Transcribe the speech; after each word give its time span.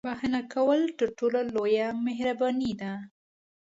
•بښنه 0.05 0.41
کول 0.53 0.81
تر 0.99 1.09
ټولو 1.17 1.39
لویه 1.53 1.87
مهرباني 2.05 2.71
ده. 2.81 2.91